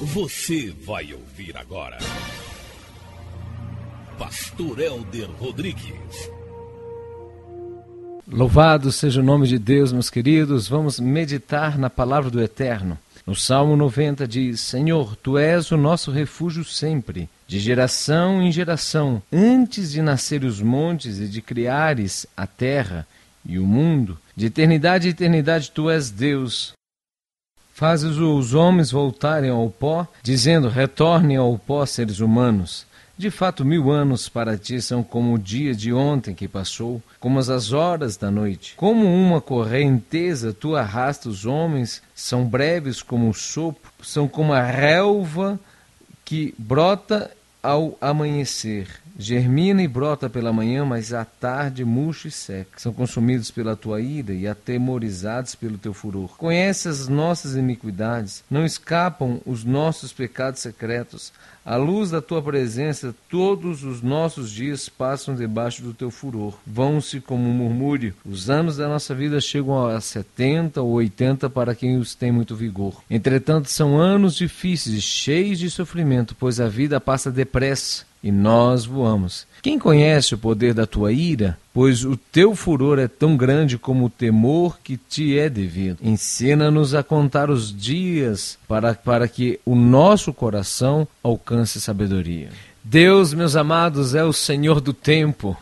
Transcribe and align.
Você 0.00 0.74
vai 0.84 1.14
ouvir 1.14 1.56
agora. 1.56 1.98
Pastor 4.18 4.80
Helder 4.80 5.30
Rodrigues. 5.38 6.30
Louvado 8.26 8.90
seja 8.90 9.20
o 9.20 9.24
nome 9.24 9.46
de 9.46 9.56
Deus, 9.56 9.92
meus 9.92 10.10
queridos. 10.10 10.66
Vamos 10.66 10.98
meditar 10.98 11.78
na 11.78 11.88
palavra 11.88 12.28
do 12.28 12.42
Eterno. 12.42 12.98
No 13.24 13.36
Salmo 13.36 13.76
90 13.76 14.26
diz: 14.26 14.60
Senhor, 14.60 15.14
tu 15.14 15.38
és 15.38 15.70
o 15.70 15.76
nosso 15.76 16.10
refúgio 16.10 16.64
sempre, 16.64 17.28
de 17.46 17.60
geração 17.60 18.42
em 18.42 18.50
geração. 18.50 19.22
Antes 19.32 19.92
de 19.92 20.02
nascer 20.02 20.42
os 20.42 20.60
montes 20.60 21.20
e 21.20 21.28
de 21.28 21.40
criares 21.40 22.26
a 22.36 22.48
terra 22.48 23.06
e 23.46 23.60
o 23.60 23.64
mundo, 23.64 24.18
de 24.34 24.46
eternidade 24.46 25.06
em 25.06 25.10
eternidade 25.10 25.70
tu 25.70 25.88
és 25.88 26.10
Deus. 26.10 26.74
Fazes 27.74 28.18
os 28.18 28.54
homens 28.54 28.92
voltarem 28.92 29.50
ao 29.50 29.68
pó, 29.68 30.06
dizendo: 30.22 30.68
Retornem 30.68 31.36
ao 31.36 31.58
pó, 31.58 31.84
seres 31.84 32.20
humanos. 32.20 32.86
De 33.18 33.32
fato, 33.32 33.64
mil 33.64 33.90
anos 33.90 34.28
para 34.28 34.56
ti 34.56 34.80
são 34.80 35.02
como 35.02 35.34
o 35.34 35.38
dia 35.38 35.74
de 35.74 35.92
ontem 35.92 36.36
que 36.36 36.46
passou, 36.46 37.02
como 37.18 37.40
as 37.40 37.72
horas 37.72 38.16
da 38.16 38.30
noite. 38.30 38.74
Como 38.76 39.04
uma 39.04 39.40
correnteza, 39.40 40.52
tu 40.52 40.76
arrasta 40.76 41.28
os 41.28 41.44
homens, 41.44 42.00
são 42.14 42.44
breves 42.44 43.02
como 43.02 43.28
o 43.28 43.34
sopro, 43.34 43.90
são 44.04 44.28
como 44.28 44.52
a 44.52 44.62
relva 44.62 45.58
que 46.24 46.54
brota 46.56 47.28
ao 47.64 47.96
amanhecer. 47.98 48.86
Germina 49.16 49.82
e 49.82 49.88
brota 49.88 50.28
pela 50.28 50.52
manhã, 50.52 50.84
mas 50.84 51.14
à 51.14 51.24
tarde 51.24 51.84
murcha 51.84 52.28
e 52.28 52.30
seca. 52.30 52.72
São 52.76 52.92
consumidos 52.92 53.50
pela 53.50 53.76
tua 53.76 54.00
ira 54.00 54.34
e 54.34 54.46
atemorizados 54.46 55.54
pelo 55.54 55.78
teu 55.78 55.94
furor. 55.94 56.36
Conhece 56.36 56.88
as 56.88 57.08
nossas 57.08 57.54
iniquidades, 57.54 58.44
não 58.50 58.66
escapam 58.66 59.40
os 59.46 59.64
nossos 59.64 60.12
pecados 60.12 60.60
secretos. 60.60 61.32
À 61.64 61.76
luz 61.76 62.10
da 62.10 62.20
tua 62.20 62.42
presença, 62.42 63.14
todos 63.30 63.84
os 63.84 64.02
nossos 64.02 64.50
dias 64.50 64.90
passam 64.90 65.34
debaixo 65.34 65.82
do 65.82 65.94
teu 65.94 66.10
furor. 66.10 66.58
Vão-se 66.66 67.20
como 67.20 67.48
um 67.48 67.54
murmúrio. 67.54 68.14
Os 68.26 68.50
anos 68.50 68.76
da 68.76 68.86
nossa 68.86 69.14
vida 69.14 69.40
chegam 69.40 69.86
a 69.86 69.98
setenta 69.98 70.82
ou 70.82 70.90
oitenta 70.90 71.48
para 71.48 71.74
quem 71.74 71.96
os 71.96 72.14
tem 72.14 72.30
muito 72.30 72.54
vigor. 72.54 73.02
Entretanto, 73.08 73.70
são 73.70 73.98
anos 73.98 74.34
difíceis, 74.34 75.02
cheios 75.02 75.58
de 75.58 75.70
sofrimento, 75.70 76.36
pois 76.38 76.60
a 76.60 76.68
vida 76.68 77.00
passa 77.00 77.30
depressa 77.30 77.53
e 78.22 78.32
nós 78.32 78.86
voamos. 78.86 79.46
Quem 79.62 79.78
conhece 79.78 80.34
o 80.34 80.38
poder 80.38 80.72
da 80.72 80.86
tua 80.86 81.12
ira? 81.12 81.58
Pois 81.74 82.04
o 82.04 82.16
teu 82.16 82.54
furor 82.56 82.98
é 82.98 83.06
tão 83.06 83.36
grande 83.36 83.76
como 83.76 84.06
o 84.06 84.10
temor 84.10 84.78
que 84.82 84.96
te 84.96 85.38
é 85.38 85.50
devido. 85.50 85.98
Ensina-nos 86.02 86.94
a 86.94 87.02
contar 87.02 87.50
os 87.50 87.74
dias 87.74 88.58
para, 88.66 88.94
para 88.94 89.28
que 89.28 89.60
o 89.64 89.74
nosso 89.74 90.32
coração 90.32 91.06
alcance 91.22 91.80
sabedoria. 91.80 92.48
Deus, 92.82 93.34
meus 93.34 93.56
amados, 93.56 94.14
é 94.14 94.24
o 94.24 94.32
Senhor 94.32 94.80
do 94.80 94.94
tempo. 94.94 95.54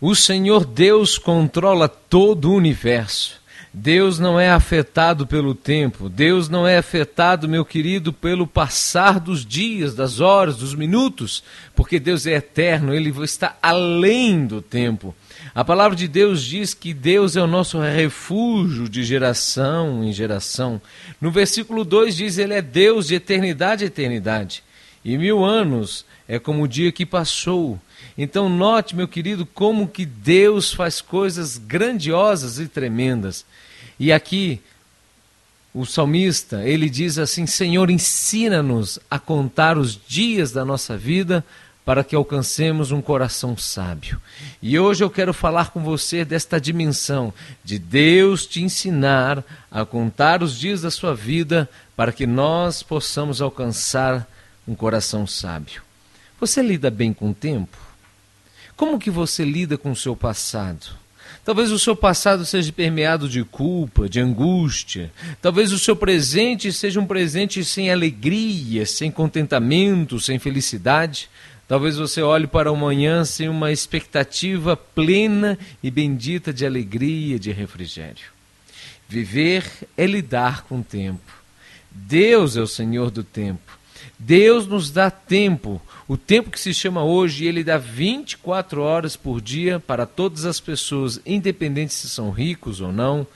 O 0.00 0.14
Senhor 0.14 0.64
Deus 0.64 1.18
controla 1.18 1.88
todo 1.88 2.50
o 2.50 2.54
universo. 2.54 3.41
Deus 3.74 4.18
não 4.18 4.38
é 4.38 4.50
afetado 4.50 5.26
pelo 5.26 5.54
tempo, 5.54 6.10
Deus 6.10 6.48
não 6.50 6.66
é 6.68 6.76
afetado, 6.76 7.48
meu 7.48 7.64
querido, 7.64 8.12
pelo 8.12 8.46
passar 8.46 9.18
dos 9.18 9.46
dias, 9.46 9.94
das 9.94 10.20
horas, 10.20 10.58
dos 10.58 10.74
minutos, 10.74 11.42
porque 11.74 11.98
Deus 11.98 12.26
é 12.26 12.32
eterno, 12.32 12.94
ele 12.94 13.08
está 13.24 13.56
além 13.62 14.46
do 14.46 14.60
tempo. 14.60 15.14
A 15.54 15.64
palavra 15.64 15.96
de 15.96 16.06
Deus 16.06 16.44
diz 16.44 16.74
que 16.74 16.92
Deus 16.92 17.34
é 17.34 17.40
o 17.40 17.46
nosso 17.46 17.80
refúgio 17.80 18.88
de 18.90 19.02
geração 19.02 20.04
em 20.04 20.12
geração. 20.12 20.80
No 21.18 21.30
versículo 21.30 21.82
2 21.82 22.16
diz: 22.16 22.38
Ele 22.38 22.54
é 22.54 22.62
Deus 22.62 23.06
de 23.06 23.14
eternidade 23.14 23.84
a 23.84 23.86
eternidade. 23.86 24.62
E 25.04 25.16
mil 25.16 25.44
anos 25.44 26.04
é 26.28 26.38
como 26.38 26.62
o 26.62 26.68
dia 26.68 26.92
que 26.92 27.04
passou. 27.04 27.80
Então 28.16 28.48
note, 28.48 28.94
meu 28.94 29.08
querido, 29.08 29.44
como 29.46 29.88
que 29.88 30.04
Deus 30.04 30.72
faz 30.72 31.00
coisas 31.00 31.58
grandiosas 31.58 32.58
e 32.58 32.68
tremendas. 32.68 33.44
E 34.02 34.10
aqui 34.12 34.60
o 35.72 35.86
salmista, 35.86 36.64
ele 36.64 36.90
diz 36.90 37.18
assim: 37.18 37.46
Senhor, 37.46 37.88
ensina-nos 37.88 38.98
a 39.08 39.16
contar 39.16 39.78
os 39.78 39.96
dias 40.08 40.50
da 40.50 40.64
nossa 40.64 40.96
vida 40.96 41.44
para 41.84 42.02
que 42.02 42.16
alcancemos 42.16 42.90
um 42.90 43.00
coração 43.00 43.56
sábio. 43.56 44.20
E 44.60 44.76
hoje 44.76 45.04
eu 45.04 45.08
quero 45.08 45.32
falar 45.32 45.70
com 45.70 45.80
você 45.84 46.24
desta 46.24 46.60
dimensão 46.60 47.32
de 47.62 47.78
Deus 47.78 48.44
te 48.44 48.60
ensinar 48.60 49.44
a 49.70 49.84
contar 49.84 50.42
os 50.42 50.58
dias 50.58 50.82
da 50.82 50.90
sua 50.90 51.14
vida 51.14 51.70
para 51.94 52.10
que 52.10 52.26
nós 52.26 52.82
possamos 52.82 53.40
alcançar 53.40 54.28
um 54.66 54.74
coração 54.74 55.28
sábio. 55.28 55.80
Você 56.40 56.60
lida 56.60 56.90
bem 56.90 57.12
com 57.12 57.30
o 57.30 57.34
tempo? 57.34 57.78
Como 58.76 58.98
que 58.98 59.12
você 59.12 59.44
lida 59.44 59.78
com 59.78 59.92
o 59.92 59.96
seu 59.96 60.16
passado? 60.16 61.01
Talvez 61.44 61.72
o 61.72 61.78
seu 61.78 61.96
passado 61.96 62.44
seja 62.46 62.72
permeado 62.72 63.28
de 63.28 63.42
culpa, 63.44 64.08
de 64.08 64.20
angústia. 64.20 65.12
Talvez 65.40 65.72
o 65.72 65.78
seu 65.78 65.96
presente 65.96 66.72
seja 66.72 67.00
um 67.00 67.06
presente 67.06 67.64
sem 67.64 67.90
alegria, 67.90 68.86
sem 68.86 69.10
contentamento, 69.10 70.20
sem 70.20 70.38
felicidade. 70.38 71.28
Talvez 71.66 71.96
você 71.96 72.22
olhe 72.22 72.46
para 72.46 72.70
o 72.70 72.74
amanhã 72.74 73.24
sem 73.24 73.48
uma 73.48 73.72
expectativa 73.72 74.76
plena 74.76 75.58
e 75.82 75.90
bendita 75.90 76.52
de 76.52 76.66
alegria, 76.66 77.38
de 77.38 77.50
refrigério. 77.50 78.26
Viver 79.08 79.64
é 79.96 80.06
lidar 80.06 80.62
com 80.62 80.80
o 80.80 80.84
tempo. 80.84 81.32
Deus 81.90 82.56
é 82.56 82.60
o 82.60 82.66
Senhor 82.66 83.10
do 83.10 83.24
tempo. 83.24 83.81
Deus 84.18 84.66
nos 84.66 84.90
dá 84.90 85.10
tempo, 85.10 85.80
o 86.08 86.16
tempo 86.16 86.50
que 86.50 86.60
se 86.60 86.74
chama 86.74 87.02
hoje, 87.02 87.46
ele 87.46 87.64
dá 87.64 87.78
24 87.78 88.82
horas 88.82 89.16
por 89.16 89.40
dia 89.40 89.80
para 89.80 90.06
todas 90.06 90.44
as 90.44 90.60
pessoas, 90.60 91.20
independente 91.24 91.94
se 91.94 92.08
são 92.08 92.30
ricos 92.30 92.80
ou 92.80 92.92
não, 92.92 93.26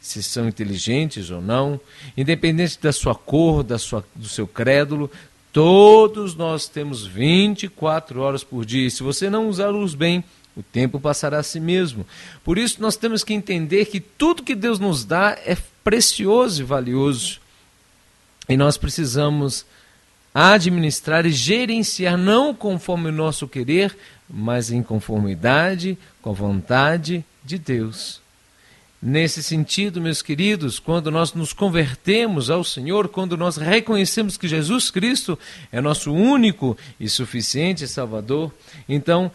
se 0.00 0.22
são 0.22 0.46
inteligentes 0.46 1.30
ou 1.30 1.40
não, 1.40 1.80
independente 2.16 2.78
da 2.80 2.92
sua 2.92 3.14
cor, 3.14 3.62
da 3.62 3.78
sua, 3.78 4.04
do 4.14 4.28
seu 4.28 4.46
crédulo, 4.46 5.10
todos 5.52 6.34
nós 6.34 6.68
temos 6.68 7.06
24 7.06 8.20
horas 8.20 8.44
por 8.44 8.64
dia. 8.64 8.86
E 8.86 8.90
se 8.90 9.02
você 9.02 9.28
não 9.28 9.48
usá-los 9.48 9.94
bem, 9.94 10.22
o 10.56 10.62
tempo 10.62 11.00
passará 11.00 11.38
a 11.38 11.42
si 11.42 11.58
mesmo. 11.58 12.06
Por 12.44 12.56
isso 12.56 12.80
nós 12.80 12.96
temos 12.96 13.24
que 13.24 13.34
entender 13.34 13.86
que 13.86 13.98
tudo 13.98 14.42
que 14.42 14.54
Deus 14.54 14.78
nos 14.78 15.04
dá 15.04 15.36
é 15.44 15.56
precioso 15.82 16.62
e 16.62 16.64
valioso. 16.64 17.40
E 18.48 18.56
nós 18.56 18.76
precisamos 18.76 19.66
administrar 20.38 21.24
e 21.24 21.32
gerenciar 21.32 22.18
não 22.18 22.52
conforme 22.52 23.08
o 23.08 23.12
nosso 23.12 23.48
querer, 23.48 23.96
mas 24.28 24.70
em 24.70 24.82
conformidade 24.82 25.96
com 26.20 26.28
a 26.28 26.34
vontade 26.34 27.24
de 27.42 27.56
Deus. 27.56 28.20
Nesse 29.00 29.42
sentido, 29.42 29.98
meus 29.98 30.20
queridos, 30.20 30.78
quando 30.78 31.10
nós 31.10 31.32
nos 31.32 31.54
convertemos 31.54 32.50
ao 32.50 32.62
Senhor, 32.62 33.08
quando 33.08 33.34
nós 33.34 33.56
reconhecemos 33.56 34.36
que 34.36 34.46
Jesus 34.46 34.90
Cristo 34.90 35.38
é 35.72 35.80
nosso 35.80 36.12
único 36.12 36.76
e 37.00 37.08
suficiente 37.08 37.88
Salvador, 37.88 38.52
então 38.86 39.32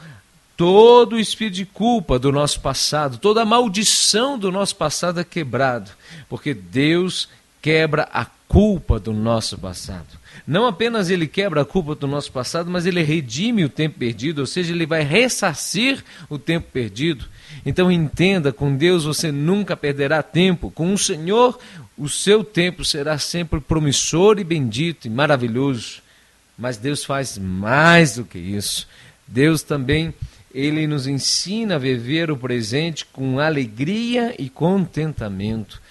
todo 0.56 1.14
o 1.14 1.20
espírito 1.20 1.56
de 1.56 1.66
culpa 1.66 2.20
do 2.20 2.32
nosso 2.32 2.60
passado, 2.60 3.18
toda 3.18 3.42
a 3.42 3.46
maldição 3.46 4.38
do 4.38 4.52
nosso 4.52 4.76
passado 4.76 5.20
é 5.20 5.24
quebrado, 5.24 5.90
porque 6.30 6.54
Deus 6.54 7.28
quebra 7.60 8.08
a 8.14 8.26
culpa 8.52 9.00
do 9.00 9.14
nosso 9.14 9.58
passado. 9.58 10.20
Não 10.46 10.68
apenas 10.68 11.10
ele 11.10 11.26
quebra 11.26 11.62
a 11.62 11.66
culpa 11.66 11.96
do 11.96 12.06
nosso 12.06 12.34
passado, 12.34 12.70
mas 12.70 12.86
ele 12.86 13.02
redime 13.02 13.64
o 13.64 13.70
tempo 13.70 13.98
perdido, 13.98 14.40
ou 14.40 14.46
seja, 14.46 14.74
ele 14.74 14.86
vai 14.86 15.04
ressarcir 15.04 16.04
o 16.30 16.38
tempo 16.38 16.68
perdido. 16.70 17.30
Então 17.66 17.90
entenda, 17.90 18.52
com 18.52 18.76
Deus 18.76 19.06
você 19.06 19.32
nunca 19.32 19.78
perderá 19.78 20.22
tempo, 20.22 20.70
com 20.70 20.94
o 20.94 20.98
Senhor 20.98 21.58
o 21.98 22.10
seu 22.10 22.44
tempo 22.44 22.84
será 22.84 23.18
sempre 23.18 23.62
promissor 23.62 24.38
e 24.38 24.44
bendito 24.44 25.06
e 25.06 25.10
maravilhoso. 25.10 26.02
Mas 26.58 26.76
Deus 26.76 27.06
faz 27.06 27.38
mais 27.38 28.16
do 28.16 28.26
que 28.26 28.38
isso. 28.38 28.86
Deus 29.26 29.64
também 29.64 30.14
ele 30.54 30.86
nos 30.88 31.08
ensina 31.08 31.76
a 31.76 31.80
viver 31.80 32.30
o 32.30 32.36
presente 32.36 33.06
com 33.06 33.40
alegria 33.40 34.36
e 34.38 34.50
contentamento. 34.50 35.82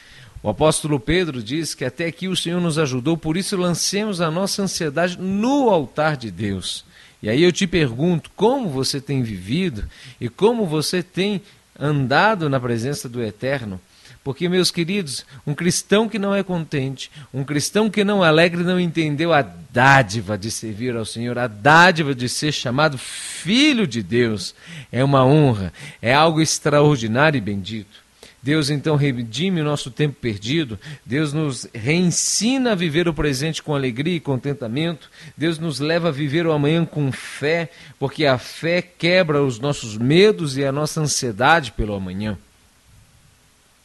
O 0.43 0.49
apóstolo 0.49 0.99
Pedro 0.99 1.43
diz 1.43 1.75
que 1.75 1.85
até 1.85 2.07
aqui 2.07 2.27
o 2.27 2.37
Senhor 2.37 2.61
nos 2.61 2.79
ajudou, 2.79 3.17
por 3.17 3.37
isso 3.37 3.57
lancemos 3.57 4.21
a 4.21 4.31
nossa 4.31 4.63
ansiedade 4.63 5.19
no 5.19 5.69
altar 5.69 6.17
de 6.17 6.31
Deus. 6.31 6.85
E 7.23 7.29
aí 7.29 7.43
eu 7.43 7.53
te 7.53 7.67
pergunto, 7.67 8.31
como 8.35 8.71
você 8.71 9.01
tem 9.01 9.23
vivido 9.23 9.87
e 10.19 10.31
como 10.31 10.65
você 10.65 11.03
tem 11.03 11.43
andado 11.79 12.49
na 12.49 12.59
presença 12.59 13.09
do 13.09 13.23
Eterno? 13.23 13.79
Porque, 14.25 14.49
meus 14.49 14.71
queridos, 14.71 15.25
um 15.47 15.55
cristão 15.55 16.09
que 16.09 16.19
não 16.19 16.35
é 16.35 16.43
contente, 16.43 17.11
um 17.33 17.43
cristão 17.43 17.91
que 17.91 18.05
não 18.05 18.25
é 18.25 18.29
alegre, 18.29 18.63
não 18.63 18.79
entendeu 18.79 19.33
a 19.33 19.43
dádiva 19.43 20.37
de 20.37 20.51
servir 20.51 20.95
ao 20.95 21.07
Senhor, 21.07 21.39
a 21.39 21.47
dádiva 21.47 22.15
de 22.15 22.29
ser 22.29 22.53
chamado 22.53 22.99
filho 22.99 23.87
de 23.87 24.03
Deus. 24.03 24.55
É 24.93 25.03
uma 25.03 25.25
honra, 25.25 25.73
é 26.03 26.13
algo 26.15 26.41
extraordinário 26.41 27.39
e 27.39 27.41
bendito. 27.41 28.10
Deus 28.43 28.71
então 28.71 28.97
redime 28.97 29.61
o 29.61 29.65
nosso 29.65 29.91
tempo 29.91 30.17
perdido, 30.21 30.79
Deus 31.05 31.33
nos 31.33 31.69
reensina 31.75 32.73
a 32.73 32.75
viver 32.75 33.07
o 33.07 33.15
presente 33.15 33.63
com 33.63 33.75
alegria 33.75 34.17
e 34.17 34.21
contentamento, 34.21 35.11
Deus 35.37 35.59
nos 35.59 35.79
leva 35.79 36.09
a 36.09 36.13
viver 36.13 36.47
o 36.47 36.53
amanhã 36.53 36.85
com 36.85 37.13
fé, 37.13 37.71
porque 37.99 38.25
a 38.25 38.39
fé 38.39 38.81
quebra 38.81 39.43
os 39.43 39.59
nossos 39.59 39.97
medos 39.97 40.57
e 40.57 40.65
a 40.65 40.73
nossa 40.73 41.01
ansiedade 41.01 41.73
pelo 41.73 41.95
amanhã. 41.95 42.39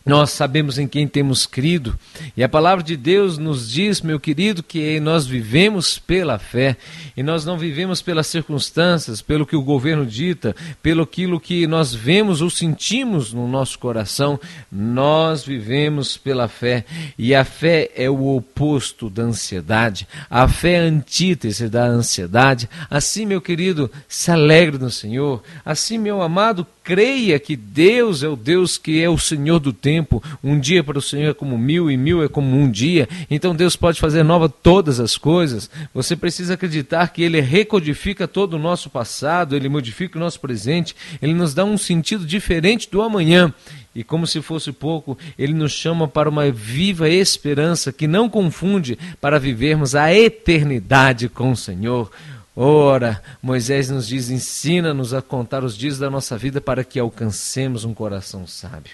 Nós 0.05 0.29
sabemos 0.29 0.77
em 0.77 0.87
quem 0.87 1.07
temos 1.07 1.47
crido, 1.47 1.97
e 2.37 2.43
a 2.43 2.49
palavra 2.49 2.83
de 2.83 2.95
Deus 2.95 3.39
nos 3.39 3.71
diz, 3.71 4.01
meu 4.01 4.19
querido, 4.19 4.61
que 4.61 4.99
nós 4.99 5.25
vivemos 5.25 5.97
pela 5.97 6.37
fé, 6.37 6.77
e 7.17 7.23
nós 7.23 7.43
não 7.43 7.57
vivemos 7.57 8.03
pelas 8.03 8.27
circunstâncias, 8.27 9.19
pelo 9.21 9.47
que 9.47 9.55
o 9.55 9.63
governo 9.63 10.05
dita, 10.05 10.55
pelo 10.83 11.01
aquilo 11.01 11.39
que 11.39 11.65
nós 11.65 11.91
vemos 11.91 12.39
ou 12.39 12.51
sentimos 12.51 13.33
no 13.33 13.47
nosso 13.47 13.79
coração, 13.79 14.39
nós 14.71 15.43
vivemos 15.43 16.17
pela 16.17 16.47
fé, 16.47 16.85
e 17.17 17.33
a 17.33 17.43
fé 17.43 17.89
é 17.95 18.07
o 18.07 18.35
oposto 18.35 19.09
da 19.09 19.23
ansiedade, 19.23 20.07
a 20.29 20.47
fé 20.47 20.73
é 20.73 20.79
a 20.81 20.83
antítese 20.83 21.67
da 21.67 21.83
ansiedade. 21.83 22.69
Assim, 22.91 23.25
meu 23.25 23.41
querido, 23.41 23.89
se 24.07 24.29
alegre 24.29 24.77
no 24.77 24.91
Senhor, 24.91 25.41
assim, 25.65 25.97
meu 25.97 26.21
amado, 26.21 26.67
creia 26.85 27.39
que 27.39 27.55
Deus 27.55 28.21
é 28.21 28.29
o 28.29 28.35
Deus 28.35 28.77
que 28.77 29.01
é 29.01 29.09
o 29.09 29.17
Senhor 29.17 29.59
do 29.59 29.73
tempo. 29.73 30.21
Um 30.43 30.59
dia 30.59 30.83
para 30.83 30.99
o 30.99 31.01
Senhor 31.01 31.31
é 31.31 31.33
como 31.33 31.57
mil 31.57 31.89
e 31.89 31.97
mil 31.97 32.23
é 32.23 32.29
como 32.29 32.55
um 32.55 32.69
dia. 32.69 33.09
Então 33.29 33.55
Deus 33.55 33.75
pode 33.75 33.99
fazer 33.99 34.21
nova 34.21 34.47
todas 34.47 34.99
as 34.99 35.17
coisas. 35.17 35.67
Você 35.95 36.15
precisa 36.15 36.53
acreditar 36.53 37.07
que 37.07 37.23
Ele 37.23 37.41
recodifica 37.41 38.27
todo 38.27 38.53
o 38.53 38.59
nosso 38.59 38.87
passado, 38.87 39.55
Ele 39.55 39.67
modifica 39.67 40.15
o 40.15 40.21
nosso 40.21 40.39
presente, 40.39 40.95
Ele 41.19 41.33
nos 41.33 41.55
dá 41.55 41.65
um 41.65 41.77
sentido 41.77 42.23
diferente 42.23 42.87
do 42.89 43.01
amanhã. 43.01 43.51
E 43.95 44.03
como 44.03 44.27
se 44.27 44.41
fosse 44.41 44.73
pouco, 44.73 45.17
ele 45.39 45.53
nos 45.53 45.71
chama 45.71 46.05
para 46.05 46.29
uma 46.29 46.51
viva 46.51 47.07
esperança 47.07 47.93
que 47.93 48.07
não 48.07 48.27
confunde 48.27 48.99
para 49.21 49.39
vivermos 49.39 49.95
a 49.95 50.13
eternidade 50.13 51.29
com 51.29 51.51
o 51.51 51.55
Senhor. 51.55 52.11
Ora, 52.55 53.21
Moisés 53.41 53.89
nos 53.89 54.07
diz: 54.07 54.29
ensina-nos 54.29 55.13
a 55.13 55.21
contar 55.21 55.63
os 55.63 55.77
dias 55.77 55.97
da 55.97 56.09
nossa 56.09 56.37
vida 56.37 56.61
para 56.61 56.83
que 56.83 56.99
alcancemos 56.99 57.83
um 57.83 57.93
coração 57.93 58.47
sábio. 58.47 58.93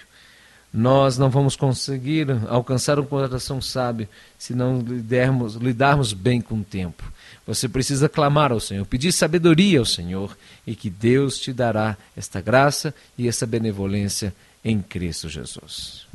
Nós 0.74 1.18
não 1.18 1.28
vamos 1.28 1.54
conseguir 1.54 2.26
alcançar 2.48 2.98
um 2.98 3.04
coração 3.04 3.60
sábio 3.60 4.08
se 4.38 4.54
não 4.54 4.80
lidarmos, 4.80 5.54
lidarmos 5.56 6.14
bem 6.14 6.40
com 6.40 6.60
o 6.60 6.64
tempo. 6.64 7.04
Você 7.46 7.68
precisa 7.68 8.08
clamar 8.08 8.52
ao 8.52 8.60
Senhor, 8.60 8.86
pedir 8.86 9.12
sabedoria 9.12 9.78
ao 9.78 9.84
Senhor 9.84 10.36
e 10.66 10.74
que 10.74 10.88
Deus 10.88 11.38
te 11.38 11.52
dará 11.52 11.96
esta 12.16 12.40
graça 12.40 12.94
e 13.18 13.28
essa 13.28 13.46
benevolência 13.46 14.34
em 14.64 14.80
Cristo 14.80 15.28
Jesus. 15.28 16.06